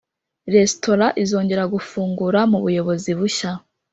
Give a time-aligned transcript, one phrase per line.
[0.55, 3.51] restaurant izongera gufungura mubuyobozi bushya.